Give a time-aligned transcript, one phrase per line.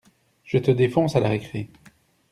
[0.45, 1.69] Je te défonce à la récré.